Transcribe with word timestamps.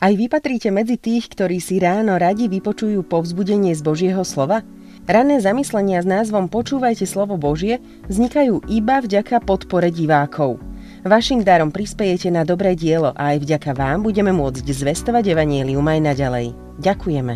Aj 0.00 0.16
vy 0.16 0.32
patríte 0.32 0.72
medzi 0.72 0.96
tých, 0.96 1.28
ktorí 1.28 1.60
si 1.60 1.76
ráno 1.76 2.16
radi 2.16 2.48
vypočujú 2.48 3.04
povzbudenie 3.04 3.76
z 3.76 3.84
Božieho 3.84 4.24
slova? 4.24 4.64
Ranné 5.04 5.44
zamyslenia 5.44 6.00
s 6.00 6.08
názvom 6.08 6.48
Počúvajte 6.48 7.04
slovo 7.04 7.36
Božie 7.36 7.84
vznikajú 8.08 8.64
iba 8.72 9.04
vďaka 9.04 9.44
podpore 9.44 9.92
divákov. 9.92 10.56
Vašim 11.04 11.44
darom 11.44 11.68
prispejete 11.68 12.32
na 12.32 12.48
dobré 12.48 12.72
dielo 12.72 13.12
a 13.12 13.36
aj 13.36 13.44
vďaka 13.44 13.76
vám 13.76 14.00
budeme 14.00 14.32
môcť 14.32 14.64
zvestovať 14.64 15.36
Evangelium 15.36 15.84
aj 15.84 16.00
naďalej. 16.00 16.46
Ďakujeme. 16.80 17.34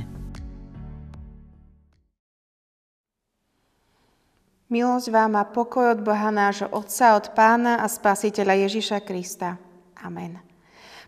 Milosť 4.73 5.09
vám 5.13 5.37
a 5.37 5.45
pokoj 5.45 5.93
od 5.93 6.01
Boha 6.01 6.33
nášho 6.33 6.73
Otca, 6.73 7.21
od 7.21 7.37
Pána 7.37 7.85
a 7.85 7.87
Spasiteľa 7.93 8.65
Ježiša 8.65 9.05
Krista. 9.05 9.61
Amen. 10.01 10.54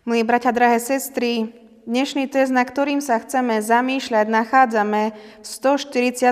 Milí 0.06 0.22
bratia, 0.22 0.54
drahé 0.54 0.78
sestry, 0.78 1.50
dnešný 1.82 2.30
test, 2.30 2.54
na 2.54 2.62
ktorým 2.62 3.02
sa 3.02 3.18
chceme 3.18 3.58
zamýšľať, 3.58 4.30
nachádzame 4.30 5.10
v 5.42 5.42
146. 5.42 6.30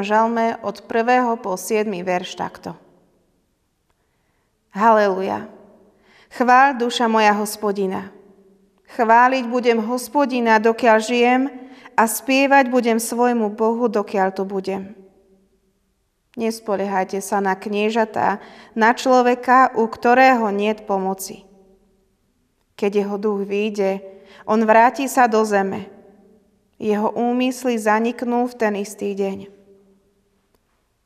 žalme 0.00 0.56
od 0.64 0.80
1. 0.80 1.36
po 1.44 1.52
7. 1.52 1.84
verš 1.84 2.32
takto. 2.40 2.72
Haleluja. 4.72 5.52
Chvál 6.32 6.80
duša 6.80 7.04
moja 7.04 7.36
hospodina. 7.36 8.08
Chváliť 8.96 9.52
budem 9.52 9.84
hospodina, 9.84 10.56
dokiaľ 10.56 10.96
žijem 11.04 11.52
a 12.00 12.08
spievať 12.08 12.72
budem 12.72 12.96
svojmu 12.96 13.52
Bohu, 13.52 13.84
dokiaľ 13.84 14.32
tu 14.32 14.48
budem. 14.48 14.96
Nespoliehajte 16.40 17.20
sa 17.20 17.44
na 17.44 17.52
kniežatá, 17.52 18.40
na 18.72 18.96
človeka, 18.96 19.76
u 19.76 19.84
ktorého 19.92 20.48
niet 20.48 20.88
pomoci 20.88 21.44
keď 22.74 23.06
jeho 23.06 23.16
duch 23.16 23.46
vyjde, 23.46 24.02
on 24.44 24.60
vráti 24.66 25.06
sa 25.06 25.30
do 25.30 25.40
zeme. 25.46 25.88
Jeho 26.76 27.14
úmysly 27.14 27.78
zaniknú 27.78 28.50
v 28.50 28.54
ten 28.58 28.74
istý 28.76 29.14
deň. 29.14 29.46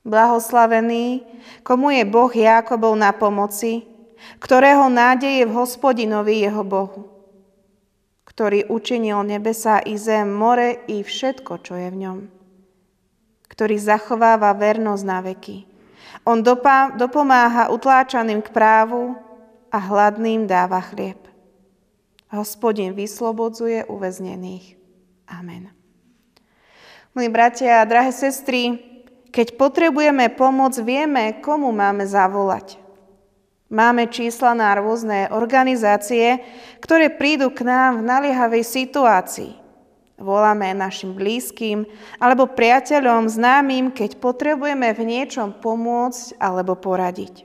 Blahoslavený, 0.09 1.29
komu 1.61 1.93
je 1.93 2.09
Boh 2.09 2.33
Jákobov 2.33 2.97
na 2.97 3.13
pomoci, 3.13 3.85
ktorého 4.41 4.89
nádeje 4.89 5.45
v 5.45 5.53
hospodinovi 5.53 6.41
jeho 6.41 6.65
Bohu, 6.65 7.13
ktorý 8.25 8.73
učinil 8.73 9.21
nebesa 9.29 9.85
i 9.85 10.01
zem, 10.01 10.33
more 10.33 10.81
i 10.89 11.05
všetko, 11.05 11.61
čo 11.61 11.77
je 11.77 11.89
v 11.93 12.01
ňom, 12.01 12.19
ktorý 13.53 13.77
zachováva 13.77 14.57
vernosť 14.57 15.05
na 15.05 15.21
veky. 15.21 15.69
On 16.25 16.41
dopomáha 16.97 17.69
utláčaným 17.69 18.41
k 18.41 18.49
právu 18.49 19.13
a 19.69 19.77
hladným 19.77 20.49
dáva 20.49 20.81
chlieb. 20.81 21.28
Hospodin 22.29 22.93
vyslobodzuje 22.93 23.89
uväznených. 23.89 24.77
Amen. 25.29 25.73
Milí 27.17 27.29
bratia 27.33 27.81
a 27.81 27.89
drahé 27.89 28.13
sestry, 28.13 28.79
keď 29.33 29.57
potrebujeme 29.57 30.29
pomoc, 30.37 30.77
vieme, 30.77 31.41
komu 31.41 31.73
máme 31.73 32.05
zavolať. 32.05 32.77
Máme 33.69 34.09
čísla 34.09 34.57
na 34.57 34.73
rôzne 34.77 35.29
organizácie, 35.29 36.41
ktoré 36.81 37.13
prídu 37.13 37.53
k 37.53 37.69
nám 37.69 38.01
v 38.01 38.07
naliehavej 38.09 38.65
situácii. 38.65 39.53
Voláme 40.17 40.73
našim 40.73 41.13
blízkym 41.13 41.85
alebo 42.17 42.49
priateľom, 42.49 43.29
známym, 43.29 43.93
keď 43.93 44.17
potrebujeme 44.19 44.93
v 44.97 45.03
niečom 45.05 45.53
pomôcť 45.61 46.41
alebo 46.41 46.75
poradiť. 46.75 47.45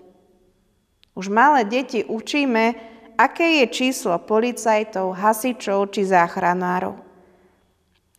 Už 1.13 1.29
malé 1.29 1.67
deti 1.67 2.01
učíme, 2.01 2.92
aké 3.16 3.63
je 3.63 3.66
číslo 3.72 4.18
policajtov, 4.22 5.16
hasičov 5.16 5.94
či 5.94 6.07
záchranárov. 6.07 6.96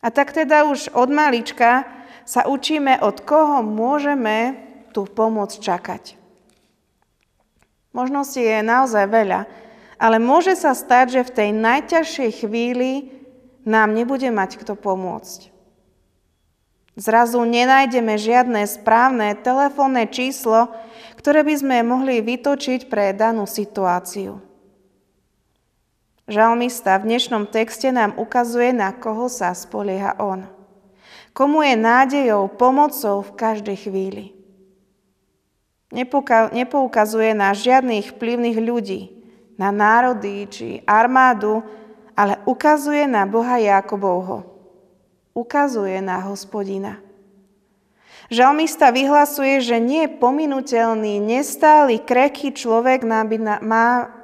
A 0.05 0.09
tak 0.13 0.37
teda 0.37 0.69
už 0.69 0.93
od 0.93 1.09
malička 1.09 1.89
sa 2.29 2.45
učíme, 2.45 3.01
od 3.01 3.25
koho 3.25 3.65
môžeme 3.65 4.57
tú 4.93 5.09
pomoc 5.09 5.53
čakať. 5.57 6.17
Možností 7.95 8.43
je 8.43 8.61
naozaj 8.61 9.07
veľa, 9.07 9.41
ale 9.97 10.17
môže 10.19 10.59
sa 10.59 10.75
stať, 10.75 11.07
že 11.21 11.23
v 11.31 11.35
tej 11.35 11.51
najťažšej 11.55 12.31
chvíli 12.43 12.93
nám 13.65 13.95
nebude 13.97 14.29
mať 14.29 14.61
kto 14.61 14.77
pomôcť. 14.77 15.55
Zrazu 16.95 17.43
nenájdeme 17.43 18.15
žiadne 18.15 18.63
správne 18.71 19.35
telefónne 19.35 20.07
číslo, 20.07 20.71
ktoré 21.19 21.43
by 21.43 21.55
sme 21.59 21.77
mohli 21.83 22.23
vytočiť 22.23 22.87
pre 22.87 23.11
danú 23.11 23.51
situáciu. 23.51 24.54
Žalmista 26.25 26.97
v 26.97 27.13
dnešnom 27.13 27.45
texte 27.45 27.93
nám 27.93 28.17
ukazuje, 28.17 28.73
na 28.73 28.97
koho 28.97 29.29
sa 29.29 29.53
spolieha 29.53 30.17
on. 30.17 30.49
Komu 31.37 31.61
je 31.61 31.77
nádejou, 31.77 32.49
pomocou 32.49 33.21
v 33.21 33.37
každej 33.37 33.77
chvíli. 33.85 34.25
Nepoukazuje 36.57 37.37
na 37.37 37.53
žiadnych 37.53 38.17
vplyvných 38.17 38.57
ľudí, 38.57 39.13
na 39.61 39.69
národy 39.69 40.49
či 40.49 40.81
armádu, 40.89 41.61
ale 42.17 42.41
ukazuje 42.49 43.05
na 43.05 43.29
Boha 43.29 43.61
Jakobovho. 43.61 44.49
Ukazuje 45.37 46.01
na 46.01 46.25
hospodina. 46.25 47.05
Žalmista 48.33 48.89
vyhlasuje, 48.89 49.61
že 49.61 49.77
nie 49.77 50.09
pominutelný, 50.09 51.21
nestály, 51.21 52.01
krehký 52.01 52.57
človek 52.57 53.05
má 53.05 53.29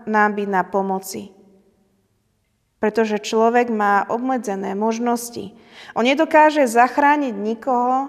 nám 0.09 0.31
byť 0.33 0.49
na 0.49 0.65
pomoci 0.65 1.37
pretože 2.81 3.21
človek 3.21 3.69
má 3.69 4.09
obmedzené 4.09 4.73
možnosti. 4.73 5.53
On 5.93 6.01
nedokáže 6.01 6.65
zachrániť 6.65 7.37
nikoho 7.37 8.09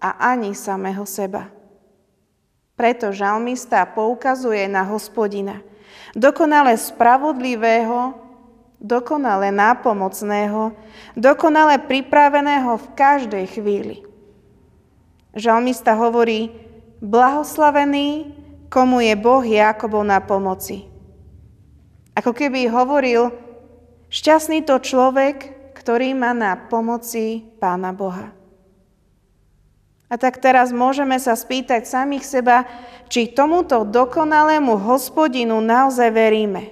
a 0.00 0.08
ani 0.32 0.56
samého 0.56 1.04
seba. 1.04 1.52
Preto 2.76 3.12
žalmista 3.12 3.84
poukazuje 3.84 4.68
na 4.68 4.84
hospodina, 4.88 5.60
dokonale 6.16 6.76
spravodlivého, 6.76 8.16
dokonale 8.80 9.48
nápomocného, 9.52 10.76
dokonale 11.16 11.80
pripraveného 11.80 12.76
v 12.76 12.86
každej 12.92 13.44
chvíli. 13.52 13.96
Žalmista 15.36 15.92
hovorí, 15.96 16.52
blahoslavený, 17.00 18.32
komu 18.72 19.04
je 19.04 19.12
Boh 19.16 19.44
Jakobov 19.44 20.04
na 20.04 20.20
pomoci. 20.20 20.88
Ako 22.16 22.32
keby 22.32 22.68
hovoril, 22.72 23.45
Šťastný 24.06 24.62
to 24.62 24.78
človek, 24.78 25.56
ktorý 25.74 26.14
má 26.14 26.30
na 26.30 26.54
pomoci 26.54 27.42
Pána 27.58 27.90
Boha. 27.90 28.30
A 30.06 30.14
tak 30.14 30.38
teraz 30.38 30.70
môžeme 30.70 31.18
sa 31.18 31.34
spýtať 31.34 31.82
samých 31.82 32.22
seba, 32.22 32.62
či 33.10 33.34
tomuto 33.34 33.82
dokonalému 33.82 34.78
hospodinu 34.78 35.58
naozaj 35.58 36.14
veríme. 36.14 36.70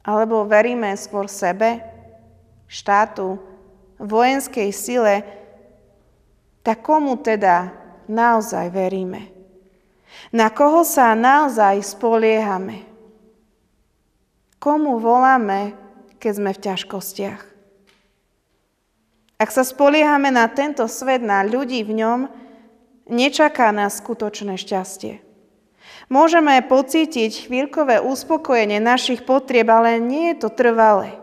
Alebo 0.00 0.48
veríme 0.48 0.96
skôr 0.96 1.28
sebe, 1.28 1.84
štátu, 2.64 3.36
vojenskej 4.00 4.72
sile, 4.72 5.20
tak 6.64 6.80
komu 6.80 7.20
teda 7.20 7.72
naozaj 8.08 8.72
veríme? 8.72 9.28
Na 10.32 10.48
koho 10.48 10.80
sa 10.80 11.12
naozaj 11.12 11.84
spoliehame? 11.84 12.95
Komu 14.56 14.96
voláme, 14.96 15.76
keď 16.16 16.32
sme 16.32 16.50
v 16.56 16.62
ťažkostiach? 16.64 17.42
Ak 19.36 19.52
sa 19.52 19.62
spoliehame 19.68 20.32
na 20.32 20.48
tento 20.48 20.88
svet, 20.88 21.20
na 21.20 21.44
ľudí 21.44 21.84
v 21.84 21.92
ňom, 22.00 22.20
nečaká 23.04 23.68
nás 23.68 24.00
skutočné 24.00 24.56
šťastie. 24.56 25.20
Môžeme 26.08 26.56
pocítiť 26.64 27.46
chvíľkové 27.46 28.00
uspokojenie 28.00 28.80
našich 28.80 29.28
potrieb, 29.28 29.68
ale 29.68 30.00
nie 30.00 30.32
je 30.32 30.36
to 30.40 30.48
trvalé. 30.48 31.20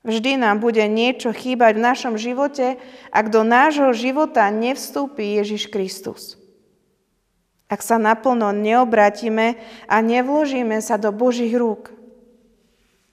Vždy 0.00 0.40
nám 0.40 0.64
bude 0.64 0.80
niečo 0.88 1.34
chýbať 1.36 1.76
v 1.76 1.84
našom 1.84 2.14
živote, 2.16 2.80
ak 3.12 3.26
do 3.28 3.44
nášho 3.44 3.92
života 3.92 4.48
nevstúpi 4.48 5.36
Ježiš 5.36 5.68
Kristus 5.68 6.39
ak 7.70 7.80
sa 7.86 8.02
naplno 8.02 8.50
neobratíme 8.50 9.54
a 9.86 9.96
nevložíme 10.02 10.82
sa 10.82 10.98
do 10.98 11.14
Božích 11.14 11.54
rúk. 11.54 11.94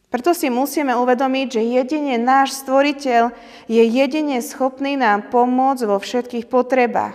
Preto 0.09 0.33
si 0.33 0.49
musíme 0.49 0.97
uvedomiť, 0.97 1.47
že 1.53 1.61
jedine 1.61 2.17
náš 2.17 2.65
stvoriteľ 2.65 3.29
je 3.69 3.83
jedine 3.85 4.41
schopný 4.41 4.97
nám 4.97 5.29
pomôcť 5.29 5.83
vo 5.85 6.01
všetkých 6.01 6.49
potrebách, 6.49 7.13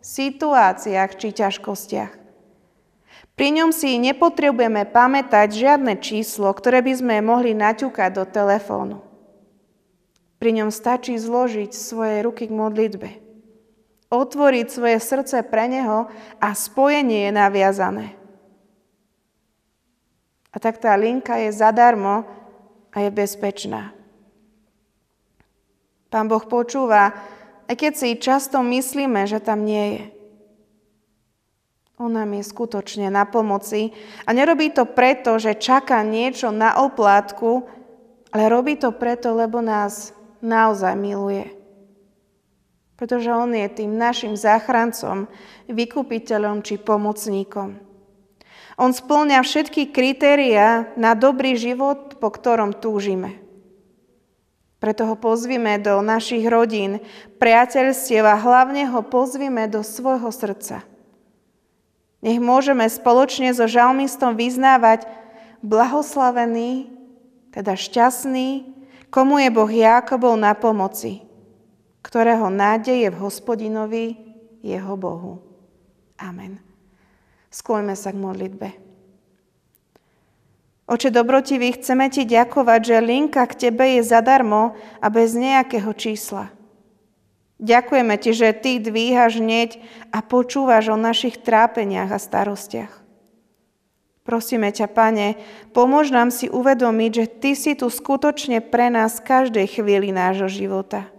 situáciách 0.00 1.10
či 1.18 1.28
ťažkostiach. 1.36 2.12
Pri 3.36 3.48
ňom 3.54 3.70
si 3.70 4.00
nepotrebujeme 4.00 4.88
pamätať 4.88 5.54
žiadne 5.54 5.94
číslo, 6.00 6.50
ktoré 6.50 6.82
by 6.82 6.92
sme 6.96 7.14
mohli 7.22 7.54
naťukať 7.54 8.10
do 8.16 8.24
telefónu. 8.26 8.98
Pri 10.38 10.54
ňom 10.56 10.70
stačí 10.70 11.18
zložiť 11.18 11.74
svoje 11.74 12.22
ruky 12.22 12.46
k 12.46 12.54
modlitbe 12.54 13.27
otvoriť 14.08 14.66
svoje 14.68 14.98
srdce 15.00 15.44
pre 15.44 15.68
Neho 15.68 16.08
a 16.40 16.48
spojenie 16.56 17.28
je 17.28 17.32
naviazané. 17.32 18.06
A 20.48 20.56
tak 20.56 20.80
tá 20.80 20.96
linka 20.96 21.36
je 21.36 21.52
zadarmo 21.52 22.24
a 22.88 22.96
je 23.04 23.10
bezpečná. 23.12 23.92
Pán 26.08 26.24
Boh 26.24 26.40
počúva, 26.40 27.12
aj 27.68 27.76
keď 27.76 27.92
si 27.92 28.16
často 28.16 28.64
myslíme, 28.64 29.28
že 29.28 29.44
tam 29.44 29.68
nie 29.68 29.86
je. 30.00 30.04
On 32.00 32.08
nám 32.08 32.32
je 32.32 32.46
skutočne 32.46 33.12
na 33.12 33.28
pomoci 33.28 33.92
a 34.24 34.32
nerobí 34.32 34.72
to 34.72 34.88
preto, 34.88 35.36
že 35.36 35.58
čaká 35.58 36.00
niečo 36.00 36.48
na 36.48 36.80
oplátku, 36.80 37.66
ale 38.32 38.44
robí 38.48 38.78
to 38.80 38.94
preto, 38.94 39.34
lebo 39.36 39.60
nás 39.60 40.16
naozaj 40.40 40.94
miluje. 40.94 41.57
Pretože 42.98 43.30
On 43.30 43.46
je 43.54 43.62
tým 43.70 43.94
našim 43.94 44.34
záchrancom, 44.34 45.30
vykupiteľom 45.70 46.66
či 46.66 46.82
pomocníkom. 46.82 47.78
On 48.78 48.90
splňa 48.90 49.42
všetky 49.42 49.94
kritéria 49.94 50.90
na 50.98 51.14
dobrý 51.14 51.54
život, 51.54 52.18
po 52.18 52.30
ktorom 52.30 52.74
túžime. 52.74 53.38
Preto 54.78 55.10
ho 55.10 55.18
pozvime 55.18 55.78
do 55.82 55.98
našich 55.98 56.46
rodín, 56.46 57.02
priateľstiev 57.42 58.22
a 58.22 58.38
hlavne 58.38 58.86
ho 58.90 59.02
pozvime 59.02 59.66
do 59.66 59.82
svojho 59.82 60.30
srdca. 60.30 60.86
Nech 62.22 62.38
môžeme 62.42 62.86
spoločne 62.86 63.50
so 63.54 63.66
žalmistom 63.66 64.34
vyznávať 64.34 65.06
blahoslavený, 65.62 66.90
teda 67.54 67.74
šťastný, 67.74 68.70
komu 69.10 69.42
je 69.42 69.50
Boh 69.50 69.70
Jákobov 69.70 70.34
na 70.38 70.54
pomoci, 70.54 71.27
ktorého 72.08 72.48
nádej 72.48 73.04
je 73.04 73.10
v 73.12 73.20
hospodinovi, 73.20 74.04
jeho 74.64 74.96
Bohu. 74.96 75.44
Amen. 76.16 76.56
Skloňme 77.52 77.92
sa 77.92 78.16
k 78.16 78.18
modlitbe. 78.24 78.68
Oče 80.88 81.12
dobrotivý, 81.12 81.76
chceme 81.76 82.08
Ti 82.08 82.24
ďakovať, 82.24 82.80
že 82.80 83.04
linka 83.04 83.44
k 83.44 83.68
Tebe 83.68 84.00
je 84.00 84.08
zadarmo 84.08 84.72
a 85.04 85.06
bez 85.12 85.36
nejakého 85.36 85.92
čísla. 85.92 86.48
Ďakujeme 87.60 88.16
Ti, 88.16 88.32
že 88.32 88.56
Ty 88.56 88.80
dvíhaš 88.80 89.44
hneď 89.44 89.76
a 90.08 90.24
počúvaš 90.24 90.88
o 90.88 90.96
našich 90.96 91.44
trápeniach 91.44 92.08
a 92.08 92.16
starostiach. 92.16 93.04
Prosíme 94.24 94.72
ťa, 94.72 94.88
Pane, 94.88 95.36
pomôž 95.76 96.08
nám 96.08 96.32
si 96.32 96.48
uvedomiť, 96.48 97.10
že 97.12 97.26
Ty 97.36 97.50
si 97.52 97.72
tu 97.76 97.92
skutočne 97.92 98.64
pre 98.64 98.88
nás 98.88 99.20
každej 99.20 99.68
chvíli 99.76 100.08
nášho 100.08 100.48
života. 100.48 101.17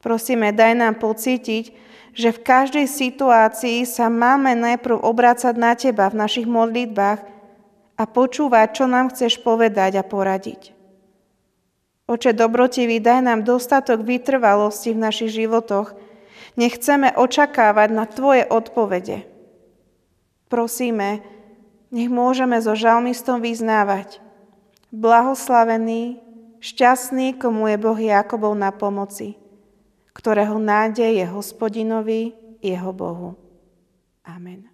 Prosíme, 0.00 0.56
daj 0.56 0.72
nám 0.80 0.96
pocítiť, 0.96 1.76
že 2.16 2.32
v 2.32 2.42
každej 2.42 2.86
situácii 2.88 3.84
sa 3.84 4.08
máme 4.08 4.56
najprv 4.56 4.96
obrácať 4.96 5.54
na 5.54 5.76
Teba 5.76 6.08
v 6.08 6.18
našich 6.24 6.48
modlitbách 6.48 7.20
a 8.00 8.02
počúvať, 8.08 8.68
čo 8.80 8.84
nám 8.88 9.12
chceš 9.12 9.44
povedať 9.44 10.00
a 10.00 10.04
poradiť. 10.04 10.72
Oče 12.10 12.34
dobrotivý, 12.34 12.98
daj 12.98 13.20
nám 13.22 13.40
dostatok 13.46 14.02
vytrvalosti 14.02 14.96
v 14.96 15.02
našich 15.04 15.30
životoch. 15.30 15.94
Nechceme 16.58 17.14
očakávať 17.14 17.88
na 17.94 18.08
Tvoje 18.08 18.42
odpovede. 18.48 19.28
Prosíme, 20.50 21.22
nech 21.94 22.10
môžeme 22.10 22.58
so 22.58 22.74
žalmistom 22.74 23.38
vyznávať. 23.38 24.18
Blahoslavený, 24.90 26.18
šťastný, 26.58 27.38
komu 27.38 27.70
je 27.70 27.76
Boh 27.78 27.94
Jakobov 27.94 28.58
na 28.58 28.74
pomoci, 28.74 29.38
ktorého 30.14 30.56
nádej 30.62 31.20
je 31.20 31.26
hospodinovi, 31.26 32.32
jeho 32.62 32.92
Bohu. 32.94 33.34
Amen. 34.22 34.69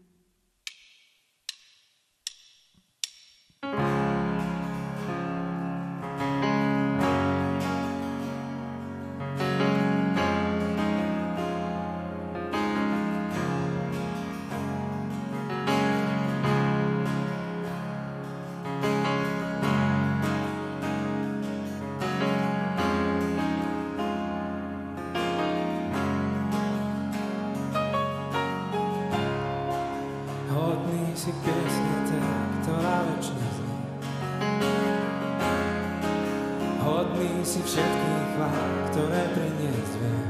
Hodný 37.16 37.40
si 37.48 37.64
všetkých 37.64 38.24
chvál, 38.36 38.68
ktoré 38.92 39.22
priniesť 39.32 39.92
vie. 40.04 40.20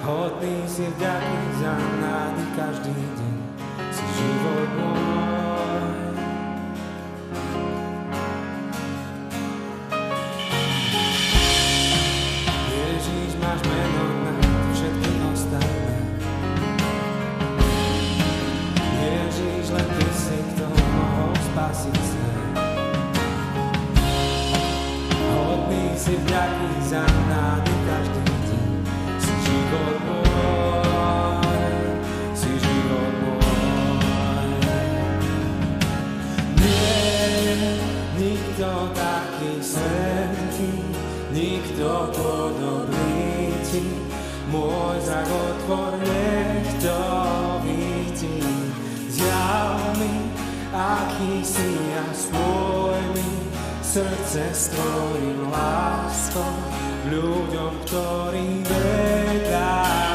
Hodný 0.00 0.64
si 0.64 0.88
vďaky 0.96 1.40
za 1.60 1.76
nády 1.76 2.44
každý 2.56 2.96
deň, 2.96 3.36
si 3.92 4.04
život 4.16 4.70
môj. 4.80 5.27
Môj 44.48 44.96
zrak 45.04 45.28
otvor, 45.28 45.92
nech 46.00 46.70
to 46.80 47.00
vidí. 47.68 48.40
Zjav 49.12 49.76
mi, 50.00 50.32
aký 50.72 51.44
si 51.44 51.76
a 51.92 52.04
spoj 52.16 52.96
mi 53.12 53.28
srdce 53.84 54.48
s 54.52 54.72
tvojim 54.72 55.52
láskou 55.52 56.54
ľuďom, 57.12 57.72
ktorí 57.84 58.64
vedľa 58.64 60.07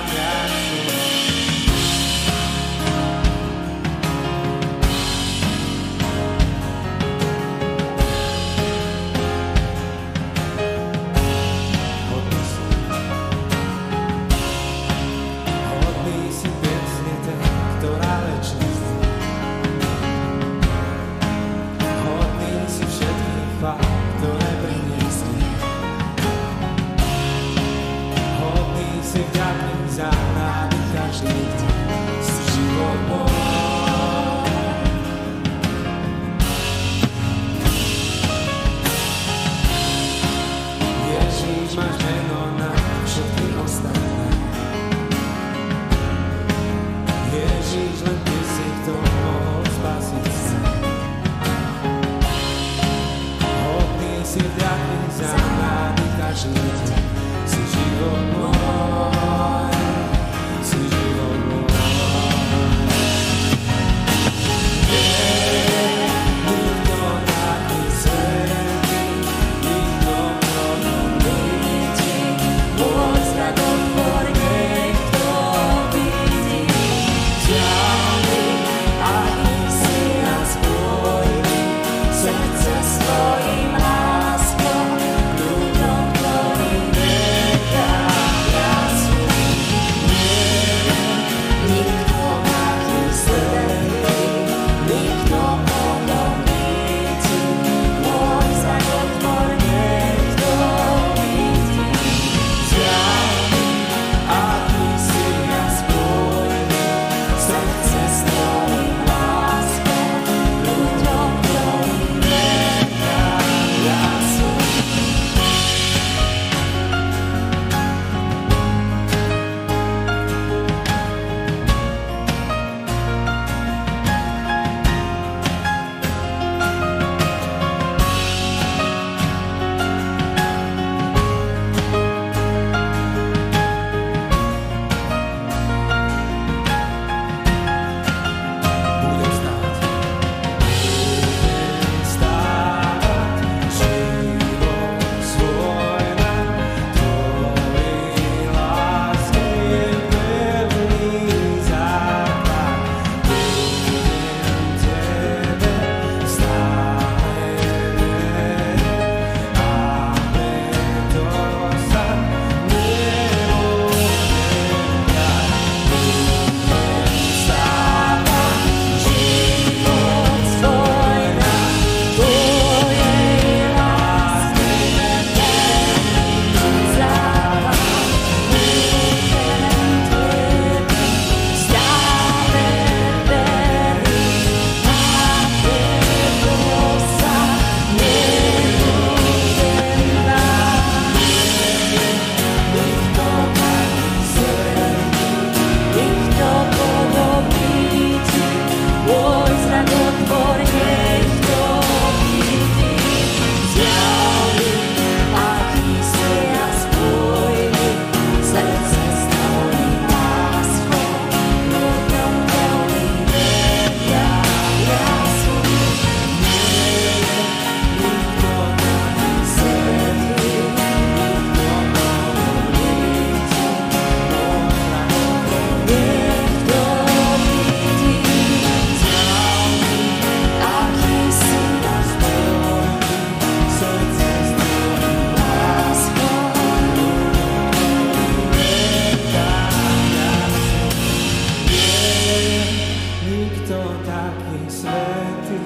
taký 244.02 244.60
svetý, 244.66 245.62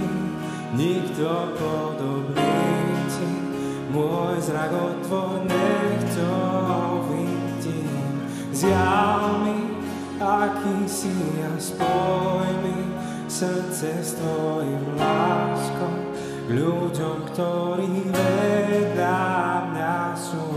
nikto 0.75 1.55
podobný 1.55 2.67
ti. 3.07 3.31
Môj 3.87 4.43
zrak 4.43 4.75
otvor 4.75 5.47
nechto 5.47 6.29
vidím, 7.07 8.27
zjav 8.51 9.47
mi, 9.47 9.79
aký 10.19 10.83
si 10.83 11.15
a 11.41 11.55
spoj 11.55 12.49
mi 12.67 12.77
srdce 13.31 14.03
s 14.03 14.19
tvojim 14.19 14.83
láskom 14.99 15.95
k 16.47 16.49
ľuďom, 16.51 17.17
ktorí 17.31 18.07
vedľa 18.07 19.27
mňa 19.71 19.99
sú. 20.15 20.56